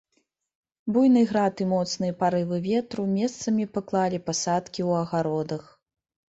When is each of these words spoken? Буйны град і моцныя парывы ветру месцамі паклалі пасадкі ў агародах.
Буйны 0.95 1.21
град 1.31 1.55
і 1.65 1.67
моцныя 1.73 2.17
парывы 2.23 2.57
ветру 2.69 3.07
месцамі 3.19 3.69
паклалі 3.79 4.23
пасадкі 4.33 4.81
ў 4.89 5.07
агародах. 5.07 5.63